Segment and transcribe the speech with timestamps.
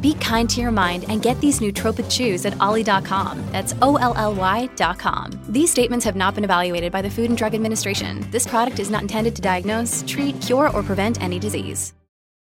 [0.00, 3.44] Be kind to your mind and get these nootropic chews at olly.com.
[3.52, 5.40] That's O L L Y.com.
[5.48, 8.26] These statements have not been evaluated by the Food and Drug Administration.
[8.30, 11.92] This product is not intended to diagnose, treat, cure, or prevent any disease.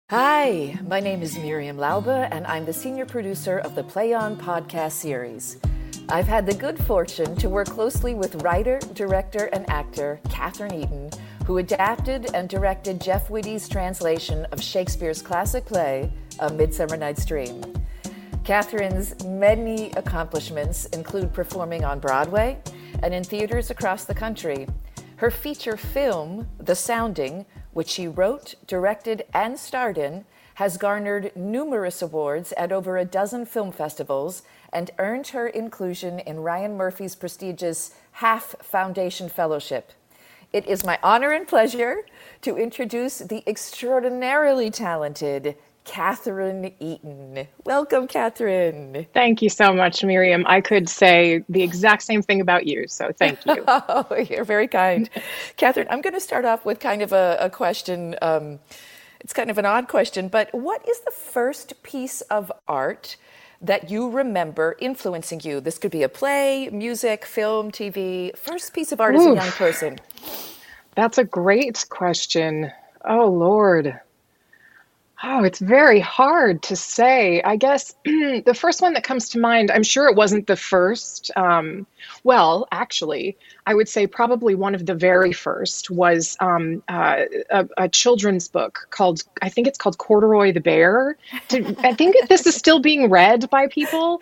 [0.10, 4.38] Hi, my name is Miriam Lauba, and I'm the senior producer of the Play On
[4.38, 5.58] podcast series.
[6.10, 11.10] I've had the good fortune to work closely with writer, director, and actor Catherine Eaton,
[11.46, 17.62] who adapted and directed Jeff Whitty's translation of Shakespeare's classic play, A Midsummer Night's Dream.
[18.44, 22.58] Catherine's many accomplishments include performing on Broadway
[23.02, 24.68] and in theaters across the country.
[25.18, 32.02] Her feature film, The Sounding, which she wrote, directed, and starred in, has garnered numerous
[32.02, 37.96] awards at over a dozen film festivals and earned her inclusion in Ryan Murphy's prestigious
[38.14, 39.92] Half Foundation Fellowship.
[40.52, 42.06] It is my honor and pleasure
[42.42, 47.48] to introduce the extraordinarily talented Catherine Eaton.
[47.66, 49.06] Welcome, Catherine.
[49.14, 50.46] Thank you so much, Miriam.
[50.48, 53.64] I could say the exact same thing about you, so thank you.
[53.68, 55.10] oh, you're very kind.
[55.58, 58.16] Catherine, I'm going to start off with kind of a, a question.
[58.22, 58.60] Um,
[59.20, 63.16] it's kind of an odd question, but what is the first piece of art
[63.62, 65.62] that you remember influencing you?
[65.62, 68.36] This could be a play, music, film, TV.
[68.38, 69.22] First piece of art Oof.
[69.22, 70.00] as a young person.
[70.96, 72.72] That's a great question.
[73.06, 74.00] Oh, Lord.
[75.26, 77.42] Oh, it's very hard to say.
[77.42, 81.32] I guess the first one that comes to mind, I'm sure it wasn't the first.
[81.38, 81.88] Um,
[82.26, 87.68] well, actually, I would say probably one of the very first was um, uh, a,
[87.78, 91.18] a, children's book called, I think it's called Corduroy the Bear.
[91.52, 94.22] I think this is still being read by people,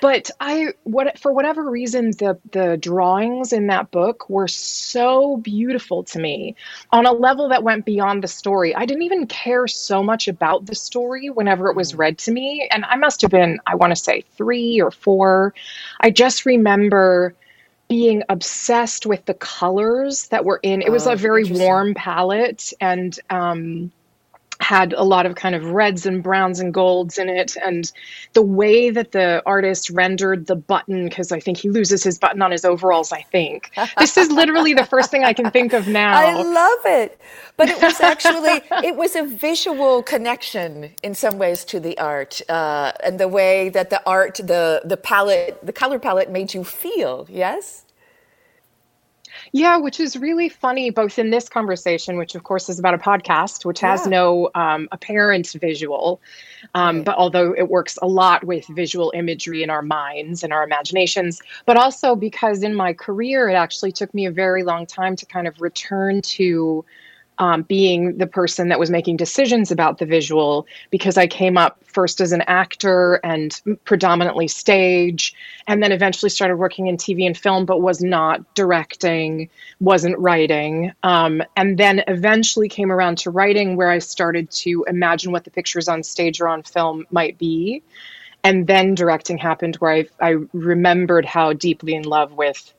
[0.00, 6.02] but I, what for whatever reason, the the drawings in that book were so beautiful
[6.04, 6.56] to me
[6.90, 8.74] on a level that went beyond the story.
[8.74, 11.98] I didn't even care so much about the story whenever it was mm.
[11.98, 15.54] read to me, and I must have been, I want to say, three or four.
[16.00, 17.34] I just remember
[17.92, 20.80] being obsessed with the colors that were in.
[20.80, 23.92] It was oh, a very warm palette and um,
[24.62, 27.56] had a lot of kind of reds and browns and golds in it.
[27.62, 27.90] And
[28.32, 32.40] the way that the artist rendered the button, because I think he loses his button
[32.40, 33.70] on his overalls, I think.
[33.98, 36.12] This is literally the first thing I can think of now.
[36.14, 37.20] I love it.
[37.56, 42.40] But it was actually, it was a visual connection in some ways to the art
[42.48, 46.64] uh, and the way that the art, the, the palette, the color palette made you
[46.64, 47.84] feel, yes?
[49.54, 52.98] Yeah, which is really funny, both in this conversation, which of course is about a
[52.98, 54.10] podcast, which has yeah.
[54.10, 56.22] no um, apparent visual,
[56.74, 57.04] um, right.
[57.04, 61.42] but although it works a lot with visual imagery in our minds and our imaginations,
[61.66, 65.26] but also because in my career, it actually took me a very long time to
[65.26, 66.82] kind of return to
[67.38, 71.78] um, being the person that was making decisions about the visual because I came up
[71.84, 75.34] first as an actor and predominantly stage,
[75.66, 79.48] and then eventually started working in TV and film, but was not directing,
[79.80, 80.92] wasn't writing.
[81.02, 85.50] Um, and then eventually came around to writing, where I started to imagine what the
[85.50, 87.82] pictures on stage or on film might be.
[88.44, 92.72] And then directing happened, where I, I remembered how deeply in love with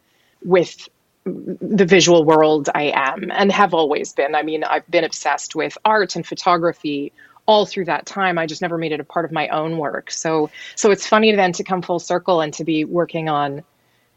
[0.44, 0.90] with
[1.26, 4.36] the visual world I am and have always been.
[4.36, 7.14] I mean, I've been obsessed with art and photography
[7.46, 8.38] all through that time.
[8.38, 10.12] I just never made it a part of my own work.
[10.12, 13.64] So so it's funny then to come full circle and to be working on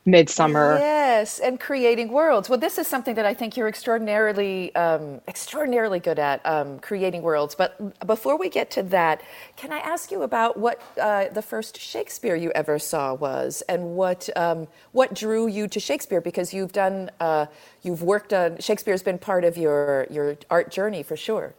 [0.07, 0.77] midsummer.
[0.79, 2.49] Yes and creating worlds.
[2.49, 7.23] Well this is something that i think you're extraordinarily um, extraordinarily good at um, creating
[7.23, 7.55] worlds.
[7.57, 9.23] But before we get to that
[9.57, 13.97] can i ask you about what uh, the first shakespeare you ever saw was and
[13.97, 16.21] what um, what drew you to shakespeare?
[16.21, 17.47] Because you've done uh,
[17.83, 21.55] you've worked on shakespeare's been part of your your art journey for sure.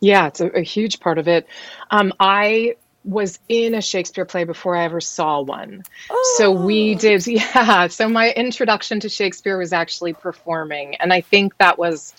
[0.00, 1.46] Yeah it's a, a huge part of it.
[1.90, 5.84] Um, i was in a Shakespeare play before I ever saw one.
[6.10, 6.34] Oh.
[6.38, 7.86] So we did, yeah.
[7.88, 10.96] So my introduction to Shakespeare was actually performing.
[10.96, 12.14] And I think that was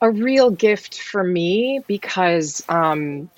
[0.00, 3.30] a real gift for me because um,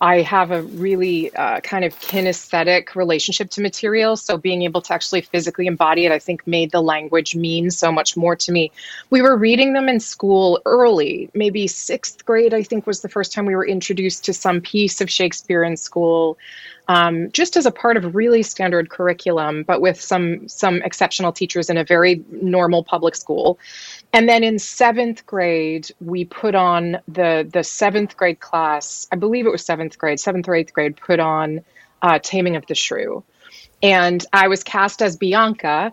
[0.00, 4.16] I have a really uh, kind of kinesthetic relationship to material.
[4.16, 7.92] So being able to actually physically embody it, I think, made the language mean so
[7.92, 8.72] much more to me.
[9.10, 13.32] We were reading them in school early, maybe sixth grade, I think was the first
[13.32, 16.38] time we were introduced to some piece of Shakespeare in school.
[16.90, 21.70] Um, just as a part of really standard curriculum, but with some some exceptional teachers
[21.70, 23.60] in a very normal public school.
[24.12, 29.06] And then in seventh grade, we put on the the seventh grade class.
[29.12, 31.60] I believe it was seventh grade, seventh or eighth grade, put on
[32.02, 33.22] uh, Taming of the Shrew,
[33.84, 35.92] and I was cast as Bianca,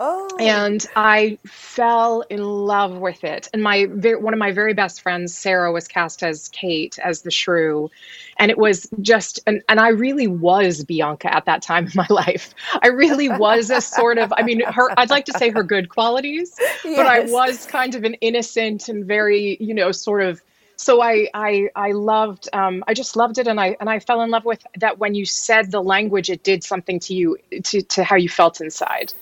[0.00, 0.28] Oh.
[0.40, 3.48] And I fell in love with it.
[3.52, 7.30] And my one of my very best friends, Sarah, was cast as Kate, as the
[7.30, 7.90] shrew.
[8.36, 12.06] And it was just, and, and I really was Bianca at that time in my
[12.10, 12.52] life.
[12.82, 15.88] I really was a sort of, I mean, her, I'd like to say her good
[15.88, 16.96] qualities, yes.
[16.96, 20.42] but I was kind of an innocent and very, you know, sort of
[20.76, 24.22] so I I I loved um, I just loved it and I and I fell
[24.22, 27.82] in love with that when you said the language it did something to you to
[27.82, 29.12] to how you felt inside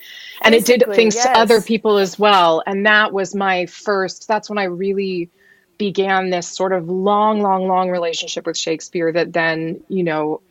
[0.41, 1.25] and Basically, it did things yes.
[1.25, 5.29] to other people as well and that was my first that's when I really
[5.77, 10.41] began this sort of long long long relationship with Shakespeare that then you know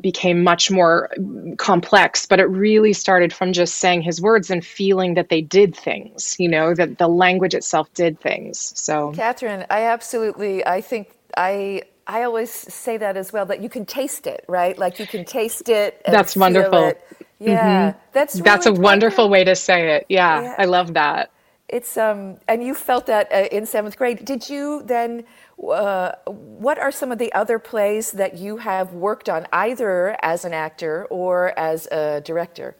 [0.00, 1.10] became much more
[1.58, 5.74] complex, but it really started from just saying his words and feeling that they did
[5.74, 8.72] things, you know, that the language itself did things.
[8.76, 13.68] So, Catherine, I absolutely, I think I, I always say that as well, that you
[13.68, 14.78] can taste it, right?
[14.78, 16.02] Like you can taste it.
[16.06, 16.88] That's wonderful.
[16.88, 17.06] It.
[17.40, 17.98] Yeah, mm-hmm.
[18.12, 20.06] that's really that's a wonderful way to say it.
[20.08, 21.30] Yeah, yeah, I love that.
[21.68, 24.24] It's um, and you felt that uh, in seventh grade.
[24.24, 25.24] Did you then?
[25.62, 30.44] Uh, what are some of the other plays that you have worked on, either as
[30.44, 32.76] an actor or as a director?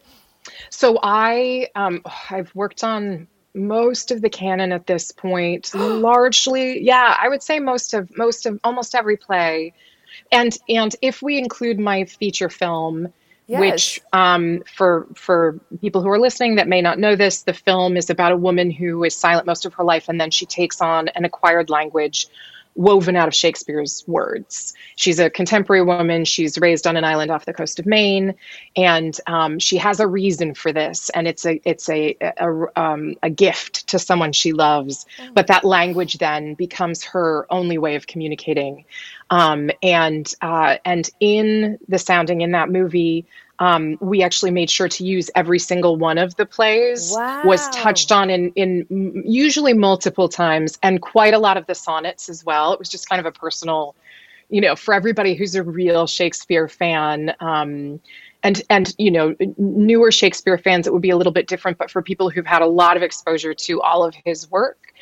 [0.71, 5.75] So I um, I've worked on most of the canon at this point.
[5.75, 9.73] largely, yeah, I would say most of most of almost every play,
[10.31, 13.13] and and if we include my feature film.
[13.47, 13.61] Yes.
[13.61, 17.97] Which, um, for for people who are listening that may not know this, the film
[17.97, 20.81] is about a woman who is silent most of her life, and then she takes
[20.81, 22.27] on an acquired language
[22.75, 24.75] woven out of Shakespeare's words.
[24.97, 26.25] She's a contemporary woman.
[26.25, 28.35] She's raised on an island off the coast of Maine,
[28.77, 33.15] and um, she has a reason for this, and it's a it's a a, um,
[33.23, 35.07] a gift to someone she loves.
[35.21, 35.29] Oh.
[35.35, 38.85] But that language then becomes her only way of communicating,
[39.31, 43.27] um, and uh, and in the sounding in that movie
[43.59, 47.43] um, we actually made sure to use every single one of the plays wow.
[47.45, 52.29] was touched on in, in usually multiple times and quite a lot of the sonnets
[52.29, 53.95] as well it was just kind of a personal
[54.49, 58.01] you know for everybody who's a real shakespeare fan um,
[58.43, 61.91] and and you know newer shakespeare fans it would be a little bit different but
[61.91, 64.94] for people who've had a lot of exposure to all of his work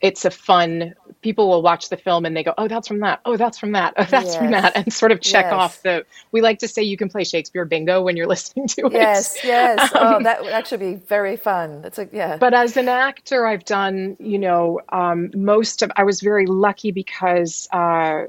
[0.00, 3.20] it's a fun people will watch the film and they go oh that's from that.
[3.24, 3.94] Oh that's from that.
[3.96, 4.36] Oh that's yes.
[4.36, 5.52] from that and sort of check yes.
[5.52, 8.86] off the we like to say you can play shakespeare bingo when you're listening to
[8.86, 8.92] it.
[8.92, 9.90] Yes yes.
[9.94, 11.82] Oh, um, oh that would actually be very fun.
[11.82, 12.36] That's a yeah.
[12.36, 16.90] But as an actor i've done you know um, most of i was very lucky
[16.90, 18.24] because uh,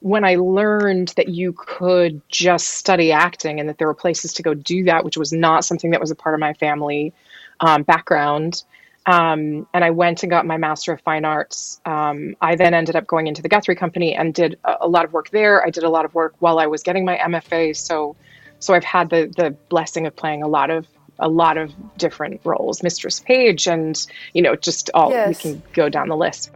[0.00, 4.42] when I learned that you could just study acting and that there were places to
[4.42, 7.12] go do that, which was not something that was a part of my family
[7.60, 8.62] um, background,
[9.06, 11.80] um, and I went and got my Master of Fine Arts.
[11.84, 15.04] Um, I then ended up going into the Guthrie Company and did a, a, lot
[15.04, 15.64] of work there.
[15.64, 17.76] I did a lot of work while I was getting my MFA.
[17.76, 18.16] So,
[18.58, 20.88] so I've had the the blessing of playing a lot of
[21.20, 25.28] a lot of different roles, Mistress Page, and you know, just all yes.
[25.28, 26.50] we can go down the list.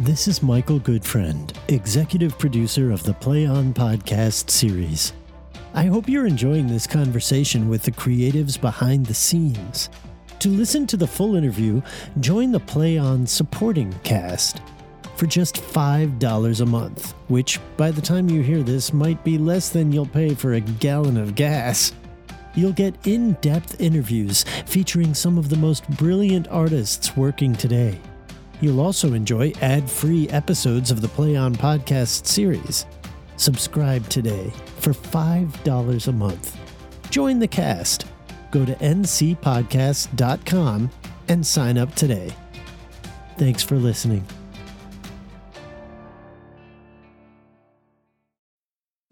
[0.00, 5.14] This is Michael Goodfriend, executive producer of the Play On podcast series.
[5.76, 9.90] I hope you're enjoying this conversation with the creatives behind the scenes.
[10.38, 11.82] To listen to the full interview,
[12.18, 14.62] join the Play On supporting cast
[15.16, 19.68] for just $5 a month, which by the time you hear this might be less
[19.68, 21.92] than you'll pay for a gallon of gas.
[22.54, 28.00] You'll get in depth interviews featuring some of the most brilliant artists working today.
[28.62, 32.86] You'll also enjoy ad free episodes of the Play On podcast series.
[33.36, 36.58] Subscribe today for $5 a month.
[37.10, 38.06] Join the cast.
[38.50, 40.90] Go to ncpodcast.com
[41.28, 42.32] and sign up today.
[43.36, 44.24] Thanks for listening.